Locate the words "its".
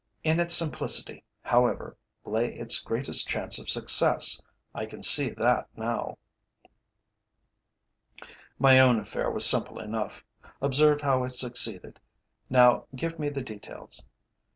0.39-0.55, 2.55-2.79